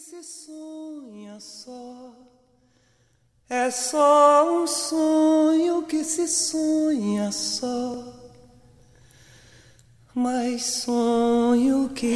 [0.00, 2.14] se sonha só.
[3.50, 8.02] É só um sonho que se sonha só.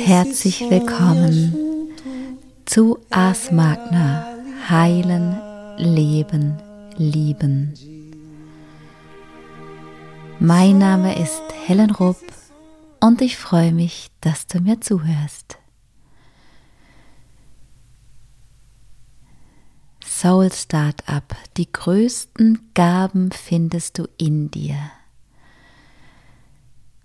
[0.07, 1.95] Herzlich willkommen
[2.65, 4.35] zu Ars Magna,
[4.71, 5.37] Heilen,
[5.77, 6.57] Leben,
[6.97, 7.75] Lieben.
[10.41, 12.17] Mein Name ist Helen Rupp
[13.01, 15.59] und ich freue mich, dass du mir zuhörst.
[20.25, 24.79] Soul Startup, die größten Gaben findest du in dir.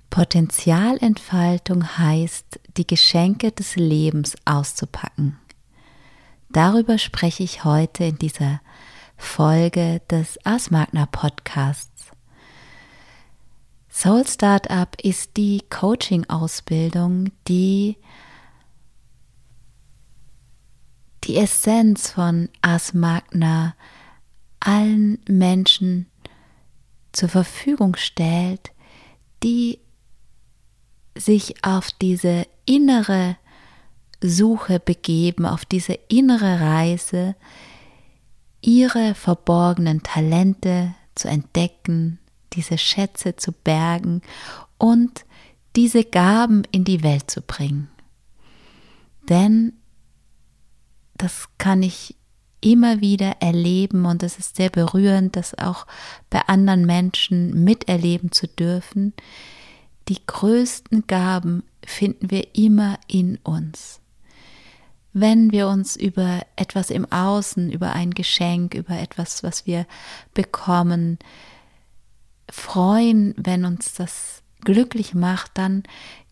[0.09, 5.37] Potenzialentfaltung heißt, die Geschenke des Lebens auszupacken.
[6.47, 8.61] Darüber spreche ich heute in dieser
[9.17, 10.69] Folge des Ars
[11.11, 12.05] Podcasts.
[13.91, 17.97] Soul Startup ist die Coaching-Ausbildung, die
[21.23, 23.75] die Essenz von Ars Magna
[24.59, 26.07] allen Menschen
[27.11, 28.71] zur Verfügung stellt,
[29.43, 29.79] die
[31.15, 33.37] sich auf diese innere
[34.21, 37.35] Suche begeben, auf diese innere Reise,
[38.61, 42.19] ihre verborgenen Talente zu entdecken,
[42.53, 44.21] diese Schätze zu bergen
[44.77, 45.25] und
[45.75, 47.89] diese Gaben in die Welt zu bringen.
[49.29, 49.73] Denn
[51.19, 52.15] das kann ich
[52.61, 55.85] immer wieder erleben und es ist sehr berührend, das auch
[56.29, 59.13] bei anderen Menschen miterleben zu dürfen.
[60.07, 64.01] Die größten Gaben finden wir immer in uns.
[65.13, 69.85] Wenn wir uns über etwas im Außen, über ein Geschenk, über etwas, was wir
[70.33, 71.17] bekommen,
[72.49, 75.83] freuen, wenn uns das glücklich macht, dann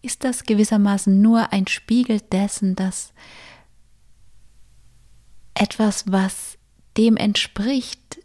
[0.02, 3.14] ist das gewissermaßen nur ein Spiegel dessen, dass
[5.60, 6.58] etwas, was
[6.98, 8.20] dem entspricht,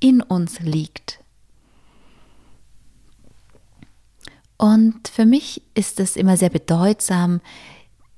[0.00, 1.20] in uns liegt.
[4.56, 7.40] Und für mich ist es immer sehr bedeutsam,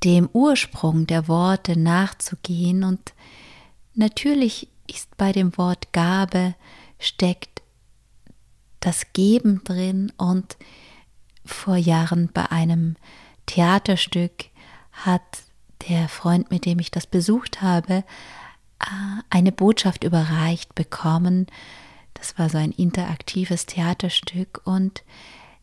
[0.04, 2.84] dem Ursprung der Worte nachzugehen.
[2.84, 3.14] Und
[3.94, 6.54] natürlich ist bei dem Wort Gabe
[6.98, 7.62] steckt
[8.80, 10.12] das Geben drin.
[10.16, 10.56] Und
[11.44, 12.96] vor Jahren bei einem
[13.46, 14.46] Theaterstück
[14.92, 15.42] hat
[15.88, 18.04] der Freund, mit dem ich das besucht habe,
[18.80, 21.46] äh, eine Botschaft überreicht bekommen.
[22.14, 25.04] Das war so ein interaktives Theaterstück und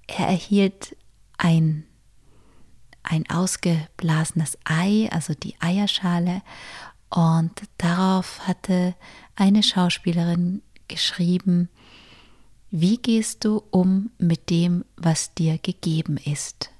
[0.07, 0.95] er erhielt
[1.37, 1.85] ein,
[3.01, 6.41] ein ausgeblasenes Ei, also die Eierschale,
[7.09, 8.95] und darauf hatte
[9.35, 11.69] eine Schauspielerin geschrieben,
[12.71, 16.71] wie gehst du um mit dem, was dir gegeben ist?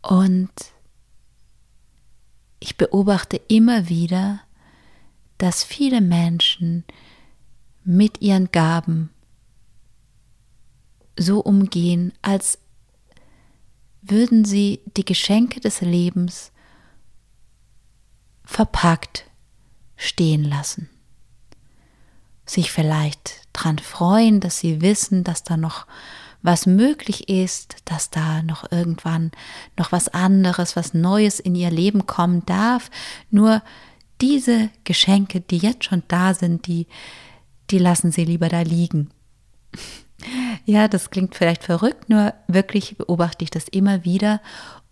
[0.00, 0.52] Und
[2.62, 4.40] ich beobachte immer wieder,
[5.36, 6.84] dass viele Menschen
[7.82, 9.10] mit ihren Gaben
[11.18, 12.58] so umgehen, als
[14.00, 16.52] würden sie die Geschenke des Lebens
[18.44, 19.28] verpackt
[19.96, 20.88] stehen lassen.
[22.46, 25.88] Sich vielleicht dran freuen, dass sie wissen, dass da noch
[26.42, 29.30] was möglich ist, dass da noch irgendwann
[29.78, 32.90] noch was anderes, was Neues in ihr Leben kommen darf.
[33.30, 33.62] Nur
[34.20, 36.86] diese Geschenke, die jetzt schon da sind, die,
[37.70, 39.10] die lassen sie lieber da liegen.
[40.66, 44.40] Ja, das klingt vielleicht verrückt, nur wirklich beobachte ich das immer wieder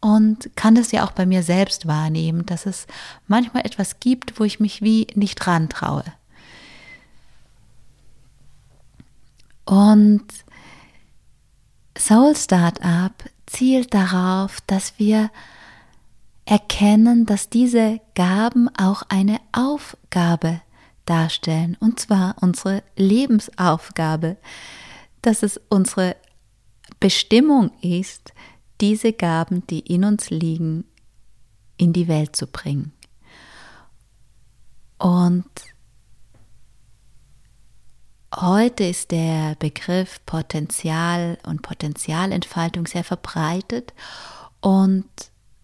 [0.01, 2.89] und kann das ja auch bei mir selbst wahrnehmen, dass es
[3.29, 6.03] manchmal etwas gibt, wo ich mich wie nicht rantraue.
[9.67, 10.25] Und
[12.01, 13.13] Soul Startup
[13.45, 15.31] zielt darauf, dass wir
[16.47, 20.63] erkennen, dass diese Gaben auch eine Aufgabe
[21.05, 24.39] darstellen, und zwar unsere Lebensaufgabe,
[25.21, 26.17] dass es unsere
[27.01, 28.33] Bestimmung ist,
[28.81, 30.85] diese Gaben, die in uns liegen,
[31.77, 32.93] in die Welt zu bringen.
[34.99, 35.51] Und
[38.37, 43.93] Heute ist der Begriff Potenzial und Potenzialentfaltung sehr verbreitet
[44.61, 45.09] und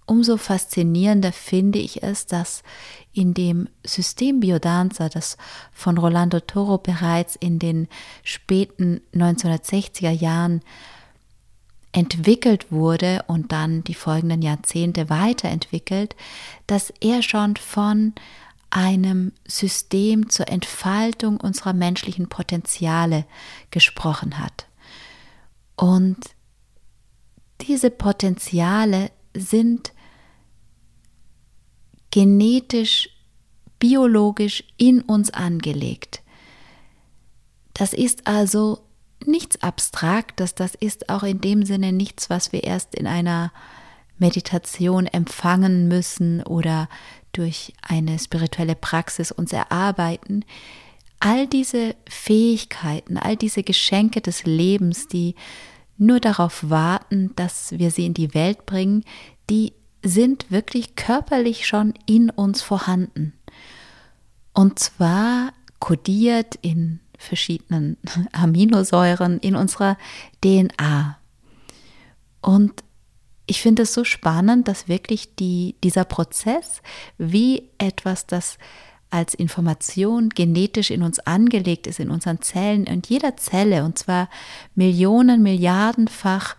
[0.05, 2.65] umso faszinierender finde ich es, dass
[3.13, 5.37] in dem System Biodanza, das
[5.73, 7.87] von Rolando Toro bereits in den
[8.25, 10.61] späten 1960er Jahren
[11.93, 16.17] entwickelt wurde und dann die folgenden Jahrzehnte weiterentwickelt,
[16.67, 18.13] dass er schon von
[18.71, 23.25] einem System zur Entfaltung unserer menschlichen Potenziale
[23.71, 24.67] gesprochen hat.
[25.77, 26.19] Und
[27.63, 29.93] diese Potenziale sind
[32.11, 33.11] genetisch,
[33.79, 36.23] biologisch in uns angelegt.
[37.75, 38.87] Das ist also
[39.27, 43.53] nichts Abstraktes, das ist auch in dem Sinne nichts, was wir erst in einer
[44.19, 46.89] Meditation empfangen müssen oder
[47.37, 50.45] durch eine spirituelle Praxis uns erarbeiten.
[51.21, 55.35] All diese Fähigkeiten, all diese Geschenke des Lebens, die
[55.99, 59.05] nur darauf warten, dass wir sie in die Welt bringen,
[59.49, 59.73] die
[60.03, 63.33] sind wirklich körperlich schon in uns vorhanden.
[64.53, 67.97] Und zwar kodiert in verschiedenen
[68.33, 69.97] Aminosäuren in unserer
[70.43, 71.19] DNA.
[72.41, 72.85] Und
[73.47, 76.83] ich finde es so spannend, dass wirklich die, dieser Prozess,
[77.17, 78.59] wie etwas, das
[79.11, 84.29] als Information genetisch in uns angelegt ist, in unseren Zellen und jeder Zelle, und zwar
[84.75, 86.57] Millionen, Milliardenfach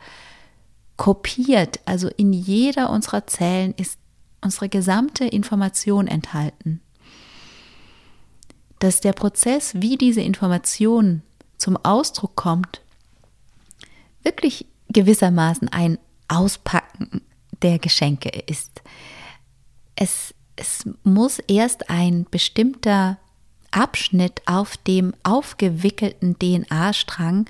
[0.96, 4.00] kopiert, also in jeder unserer Zellen ist
[4.42, 6.82] unsere gesamte Information enthalten.
[8.80, 11.22] Dass der Prozess, wie diese Information
[11.58, 12.82] zum Ausdruck kommt,
[14.24, 17.22] wirklich gewissermaßen ein Auspacken
[17.62, 18.82] der Geschenke ist.
[19.96, 23.18] Es, es muss erst ein bestimmter
[23.72, 27.46] Abschnitt auf dem aufgewickelten DNA-Strang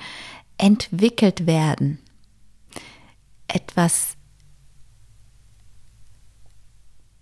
[0.57, 1.99] entwickelt werden.
[3.47, 4.15] Etwas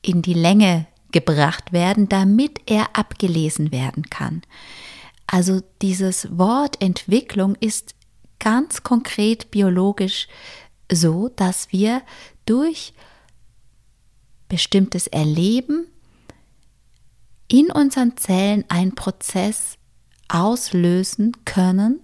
[0.01, 4.41] in die Länge gebracht werden, damit er abgelesen werden kann.
[5.27, 7.95] Also dieses Wort Entwicklung ist
[8.39, 10.27] ganz konkret biologisch
[10.91, 12.01] so, dass wir
[12.45, 12.93] durch
[14.47, 15.87] bestimmtes Erleben
[17.47, 19.77] in unseren Zellen einen Prozess
[20.27, 22.01] auslösen können,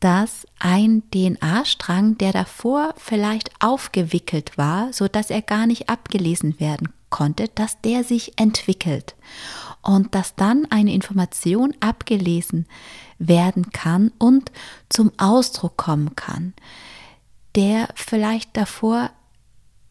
[0.00, 6.90] dass ein DNA-Strang, der davor vielleicht aufgewickelt war, so dass er gar nicht abgelesen werden
[7.10, 9.16] konnte, dass der sich entwickelt.
[9.82, 12.66] Und dass dann eine Information abgelesen
[13.18, 14.52] werden kann und
[14.88, 16.54] zum Ausdruck kommen kann
[17.58, 19.10] der vielleicht davor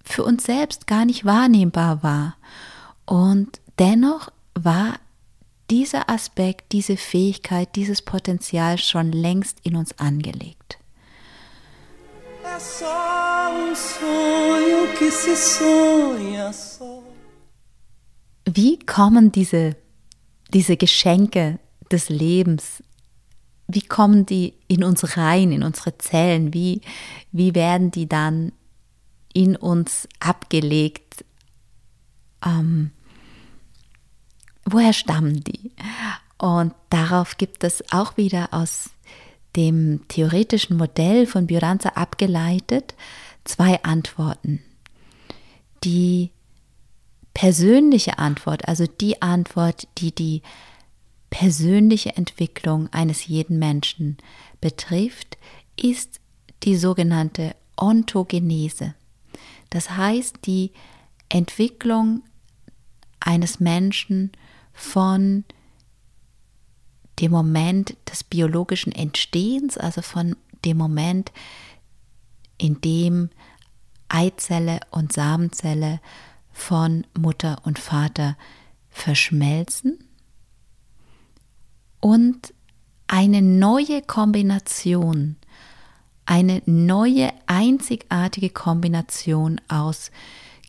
[0.01, 2.37] für uns selbst gar nicht wahrnehmbar war.
[3.05, 5.01] Und dennoch war
[5.69, 10.77] dieser Aspekt, diese Fähigkeit, dieses Potenzial schon längst in uns angelegt.
[18.45, 19.75] Wie kommen diese,
[20.53, 21.59] diese Geschenke
[21.91, 22.81] des Lebens
[23.67, 26.53] wie kommen die in uns rein, in unsere Zellen?
[26.53, 26.81] Wie,
[27.31, 28.53] wie werden die dann
[29.33, 31.25] in uns abgelegt?
[32.45, 32.91] Ähm,
[34.65, 35.71] woher stammen die?
[36.37, 38.91] Und darauf gibt es auch wieder aus
[39.55, 42.95] dem theoretischen Modell von Biodanza abgeleitet
[43.43, 44.61] zwei Antworten.
[45.83, 46.31] Die
[47.33, 50.41] persönliche Antwort, also die Antwort, die die
[51.29, 54.17] persönliche Entwicklung eines jeden Menschen
[54.61, 55.37] betrifft,
[55.75, 56.19] ist
[56.63, 58.95] die sogenannte Ontogenese.
[59.69, 60.71] Das heißt, die
[61.29, 62.23] Entwicklung
[63.19, 64.31] eines Menschen
[64.73, 65.43] von
[67.19, 71.31] dem Moment des biologischen Entstehens, also von dem Moment,
[72.57, 73.29] in dem
[74.07, 75.99] Eizelle und Samenzelle
[76.51, 78.37] von Mutter und Vater
[78.89, 80.06] verschmelzen
[81.99, 82.53] und
[83.07, 85.37] eine neue Kombination,
[86.25, 90.11] eine neue einzigartige Kombination aus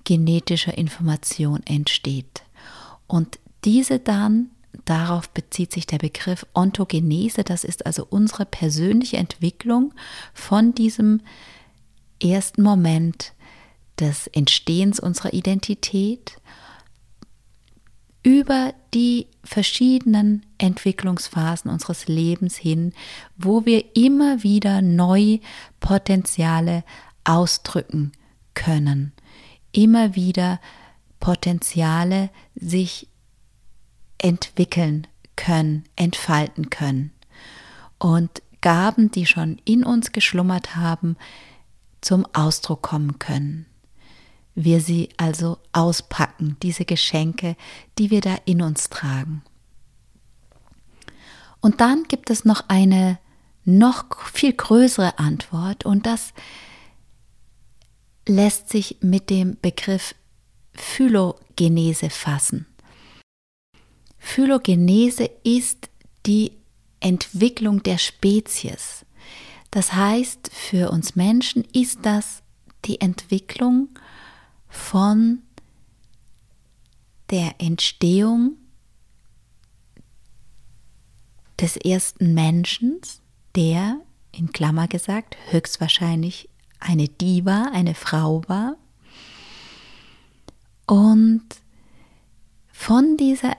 [0.04, 2.42] genetischer Information entsteht.
[3.06, 4.50] Und diese dann,
[4.84, 9.92] darauf bezieht sich der Begriff Ontogenese, das ist also unsere persönliche Entwicklung
[10.32, 11.20] von diesem
[12.22, 13.32] ersten Moment
[13.98, 16.40] des Entstehens unserer Identität
[18.28, 22.92] über die verschiedenen Entwicklungsphasen unseres Lebens hin,
[23.38, 25.40] wo wir immer wieder neue
[25.80, 26.84] Potenziale
[27.24, 28.12] ausdrücken
[28.52, 29.14] können,
[29.72, 30.60] immer wieder
[31.20, 33.08] Potenziale sich
[34.18, 37.12] entwickeln können, entfalten können.
[37.96, 41.16] Und Gaben, die schon in uns geschlummert haben,
[42.02, 43.64] zum Ausdruck kommen können
[44.64, 47.56] wir sie also auspacken, diese Geschenke,
[47.96, 49.42] die wir da in uns tragen.
[51.60, 53.18] Und dann gibt es noch eine
[53.64, 56.32] noch viel größere Antwort und das
[58.26, 60.14] lässt sich mit dem Begriff
[60.74, 62.66] Phylogenese fassen.
[64.18, 65.88] Phylogenese ist
[66.26, 66.52] die
[67.00, 69.04] Entwicklung der Spezies.
[69.70, 72.42] Das heißt, für uns Menschen ist das
[72.86, 73.90] die Entwicklung
[74.68, 75.42] von
[77.30, 78.56] der Entstehung
[81.60, 83.00] des ersten Menschen,
[83.54, 84.00] der,
[84.32, 86.48] in Klammer gesagt, höchstwahrscheinlich
[86.78, 88.76] eine Diva, eine Frau war.
[90.86, 91.44] Und
[92.70, 93.56] von dieser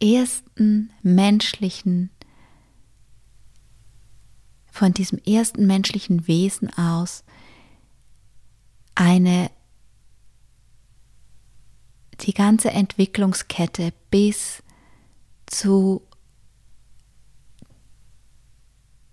[0.00, 2.10] ersten menschlichen,
[4.70, 7.24] von diesem ersten menschlichen Wesen aus
[8.94, 9.50] eine
[12.22, 14.62] die ganze Entwicklungskette bis
[15.46, 16.02] zu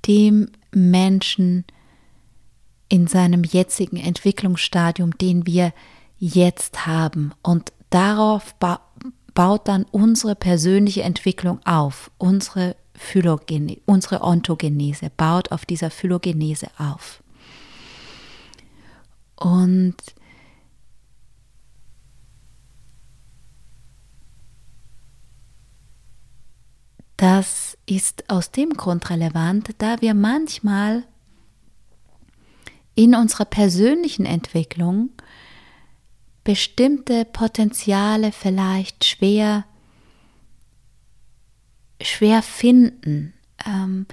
[0.06, 1.66] dem Menschen
[2.88, 5.74] in seinem jetzigen Entwicklungsstadium, den wir
[6.18, 7.34] jetzt haben.
[7.42, 8.82] Und darauf ba
[9.36, 17.24] baut dann unsere persönliche Entwicklung auf, unsere Phylogene, unsere Ontogenese baut auf dieser Phylogenese auf.
[19.38, 19.96] Und
[27.20, 31.04] Das ist aus dem Grund relevant, da wir manchmal
[32.96, 35.10] in unserer persönlichen Entwicklung
[36.46, 39.66] bestimmte Potenziale vielleicht schwer,
[42.02, 43.34] schwer finden,
[43.66, 44.06] ähm,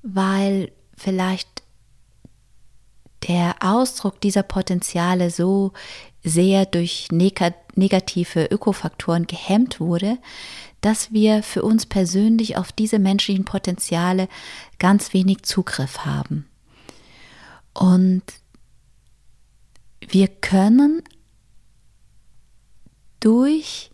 [0.00, 1.62] weil vielleicht
[3.28, 5.74] der Ausdruck dieser Potenziale so
[6.24, 10.16] sehr durch negative Ökofaktoren gehemmt wurde,
[10.86, 14.28] dass wir für uns persönlich auf diese menschlichen Potenziale
[14.78, 16.46] ganz wenig Zugriff haben.
[17.74, 18.22] Und
[19.98, 21.02] wir können
[23.18, 23.90] durch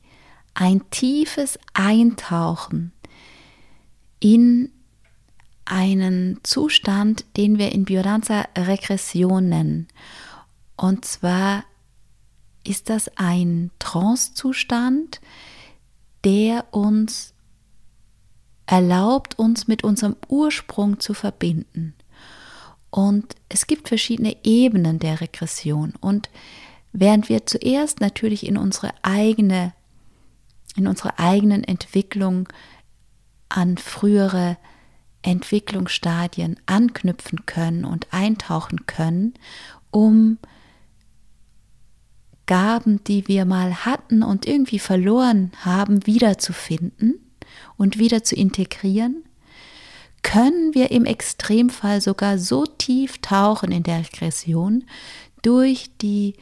[0.52, 2.92] ein tiefes Eintauchen
[4.20, 4.70] in
[5.64, 9.88] einen Zustand, den wir in Biodanza Regression nennen.
[10.76, 11.64] Und zwar
[12.64, 15.22] ist das ein Trance-Zustand,
[16.24, 17.34] der uns
[18.66, 21.94] erlaubt, uns mit unserem Ursprung zu verbinden.
[22.90, 25.94] Und es gibt verschiedene Ebenen der Regression.
[26.00, 26.30] Und
[26.92, 29.72] während wir zuerst natürlich in unsere eigene,
[30.76, 32.48] in unsere eigenen Entwicklung
[33.48, 34.56] an frühere
[35.22, 39.34] Entwicklungsstadien anknüpfen können und eintauchen können,
[39.90, 40.38] um
[42.46, 47.20] Gaben, die wir mal hatten und irgendwie verloren haben, wiederzufinden
[47.76, 49.24] und wieder zu integrieren,
[50.22, 54.84] können wir im Extremfall sogar so tief tauchen in der Regression
[55.42, 56.34] durch die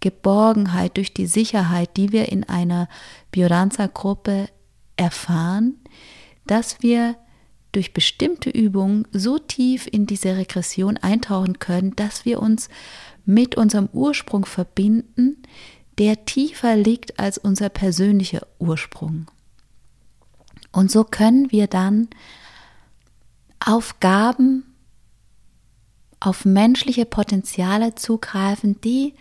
[0.00, 2.88] Geborgenheit, durch die Sicherheit, die wir in einer
[3.32, 4.48] Biodanza-Gruppe
[4.96, 5.74] erfahren,
[6.46, 7.16] dass wir
[7.72, 12.68] durch bestimmte Übungen so tief in diese Regression eintauchen können, dass wir uns
[13.28, 15.42] mit unserem Ursprung verbinden,
[15.98, 19.30] der tiefer liegt als unser persönlicher Ursprung.
[20.72, 22.08] Und so können wir dann
[23.60, 24.64] auf Gaben,
[26.20, 29.12] auf menschliche Potenziale zugreifen, die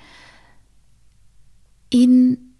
[1.89, 2.55] in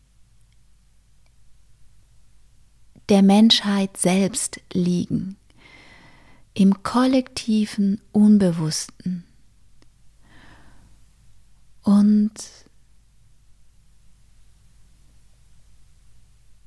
[3.08, 5.38] der Menschheit selbst liegen,
[6.54, 9.27] im kollektiven Unbewussten.
[11.88, 12.34] Und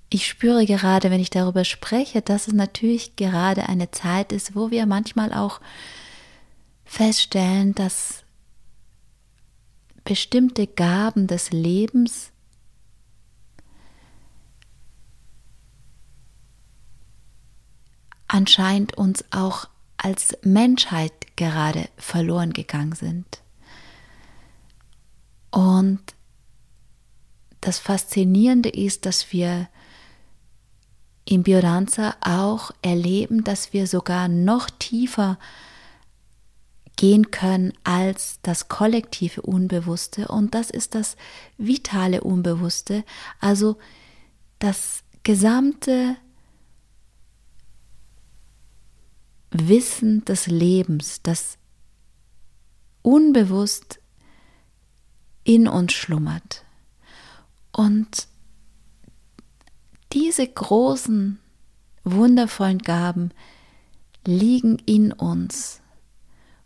[0.09, 4.71] ich spüre gerade, wenn ich darüber spreche, dass es natürlich gerade eine Zeit ist, wo
[4.71, 5.61] wir manchmal auch
[6.87, 8.25] feststellen, dass
[10.05, 12.33] bestimmte Gaben des Lebens
[18.27, 23.43] anscheinend uns auch als Menschheit gerade verloren gegangen sind.
[25.50, 26.00] Und
[27.61, 29.69] das Faszinierende ist, dass wir
[31.25, 35.38] im Biodanza auch erleben, dass wir sogar noch tiefer
[36.97, 40.28] gehen können als das kollektive Unbewusste.
[40.28, 41.16] Und das ist das
[41.57, 43.04] vitale Unbewusste,
[43.40, 43.78] also
[44.59, 46.16] das gesamte
[49.50, 51.59] Wissen des Lebens, das
[53.02, 54.00] unbewusst
[55.50, 56.64] in uns schlummert.
[57.73, 58.28] Und
[60.12, 61.40] diese großen,
[62.04, 63.33] wundervollen Gaben
[64.25, 65.80] liegen in uns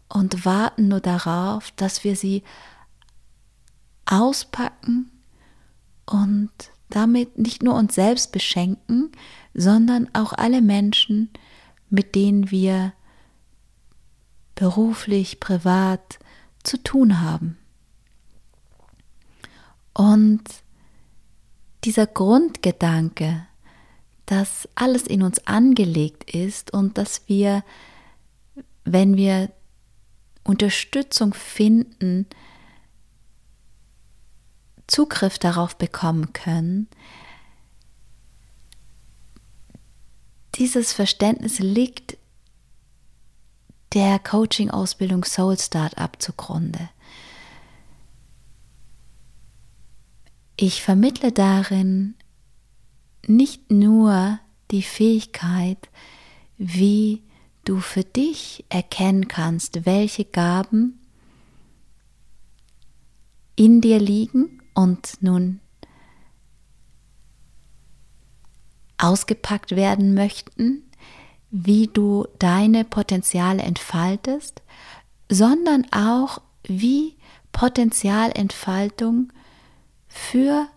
[0.08, 2.42] und warten nur darauf, dass wir sie
[4.04, 5.10] auspacken
[6.04, 6.50] und
[6.90, 9.12] damit nicht nur uns selbst beschenken,
[9.54, 11.30] sondern auch alle Menschen,
[11.88, 12.92] mit denen wir
[14.54, 16.18] beruflich, privat
[16.62, 17.56] zu tun haben.
[19.94, 20.42] Und
[21.84, 23.46] dieser Grundgedanke,
[24.26, 27.62] dass alles in uns angelegt ist und dass wir,
[28.84, 29.50] wenn wir
[30.42, 32.26] Unterstützung finden,
[34.86, 36.88] Zugriff darauf bekommen können,
[40.56, 42.16] dieses Verständnis liegt
[43.92, 46.90] der Coaching-Ausbildung Soul Startup zugrunde.
[50.56, 52.14] Ich vermittle darin
[53.26, 54.38] nicht nur
[54.70, 55.88] die Fähigkeit,
[56.58, 57.22] wie
[57.64, 61.00] du für dich erkennen kannst, welche Gaben
[63.56, 65.60] in dir liegen und nun
[68.98, 70.82] ausgepackt werden möchten,
[71.50, 74.62] wie du deine Potenziale entfaltest,
[75.28, 77.16] sondern auch wie
[77.52, 79.32] Potenzialentfaltung
[80.14, 80.68] für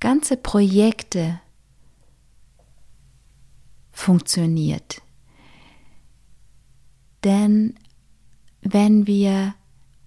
[0.00, 1.40] ganze Projekte
[3.92, 5.00] funktioniert.
[7.22, 7.76] Denn
[8.62, 9.54] wenn wir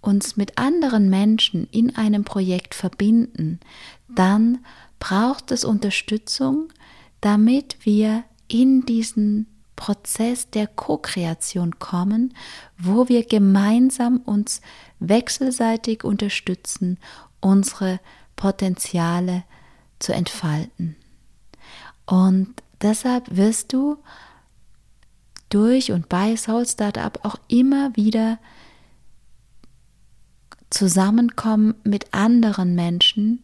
[0.02, 3.62] uns mit anderen Menschen in einem Projekt verbinden,
[4.10, 4.60] dann
[5.00, 6.74] braucht es Unterstützung,
[7.22, 9.48] damit wir in diesen
[9.78, 12.34] Prozess der Co-Kreation kommen,
[12.78, 14.60] wo wir gemeinsam uns
[15.00, 17.00] wechselseitig unterstützen,
[17.42, 18.00] unsere
[18.36, 19.44] Potenziale
[20.00, 20.96] zu entfalten.
[22.06, 23.98] Und deshalb wirst du
[25.50, 28.40] durch und bei Soul Startup auch immer wieder
[30.70, 33.42] zusammenkommen mit anderen Menschen,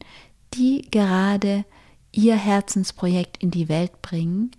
[0.54, 1.66] die gerade
[2.12, 4.52] ihr Herzensprojekt in die Welt bringen,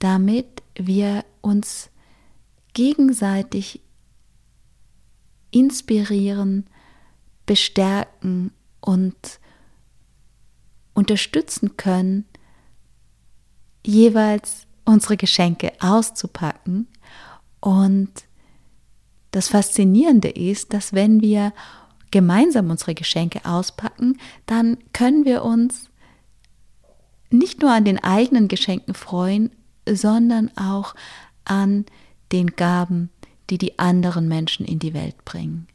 [0.00, 1.90] damit wir uns
[2.74, 3.80] gegenseitig
[5.50, 6.66] inspirieren,
[7.46, 9.40] bestärken und
[10.94, 12.24] unterstützen können,
[13.84, 16.88] jeweils unsere Geschenke auszupacken.
[17.60, 18.10] Und
[19.30, 21.52] das Faszinierende ist, dass wenn wir
[22.10, 25.88] gemeinsam unsere Geschenke auspacken, dann können wir uns
[27.30, 29.50] nicht nur an den eigenen Geschenken freuen,
[29.88, 30.94] sondern auch
[31.44, 31.86] an
[32.32, 33.10] den Gaben,
[33.48, 35.68] die die anderen Menschen in die Welt bringen.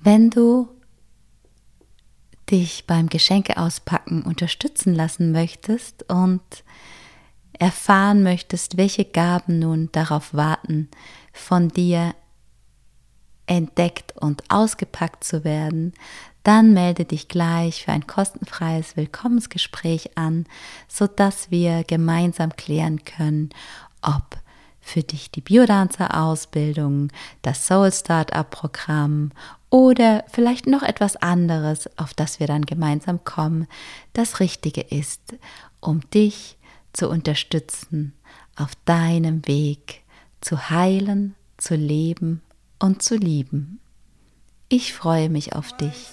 [0.00, 0.68] Wenn du
[2.50, 6.42] dich beim Geschenke auspacken unterstützen lassen möchtest und
[7.58, 10.88] erfahren möchtest, welche Gaben nun darauf warten,
[11.32, 12.14] von dir
[13.46, 15.92] entdeckt und ausgepackt zu werden,
[16.42, 20.46] dann melde dich gleich für ein kostenfreies Willkommensgespräch an,
[20.88, 23.50] sodass wir gemeinsam klären können,
[24.02, 24.38] ob
[24.80, 27.08] für dich die Biodancer-Ausbildung,
[27.40, 29.30] das Soul Startup-Programm
[29.74, 33.66] oder vielleicht noch etwas anderes, auf das wir dann gemeinsam kommen,
[34.12, 35.34] das Richtige ist,
[35.80, 36.56] um dich
[36.92, 38.12] zu unterstützen
[38.54, 40.02] auf deinem Weg
[40.40, 42.40] zu heilen, zu leben
[42.78, 43.80] und zu lieben.
[44.68, 46.06] Ich freue mich auf dich,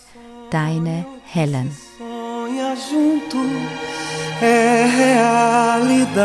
[0.49, 1.71] deine Helen.
[4.43, 6.21] É realidade.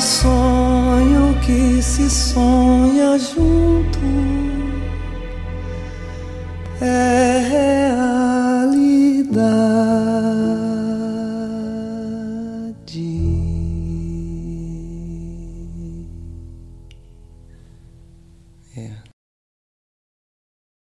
[0.00, 4.53] Sonho que se sonha junto